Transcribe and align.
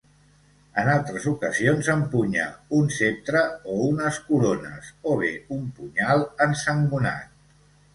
En 0.83 0.87
altres 0.93 1.27
ocasions 1.31 1.91
empunya 1.97 2.47
un 2.79 2.91
ceptre 2.97 3.45
o 3.75 3.79
unes 3.93 4.21
corones, 4.33 4.93
o 5.15 5.23
bé 5.25 5.33
un 5.61 5.73
punyal 5.81 6.31
ensangonat. 6.53 7.43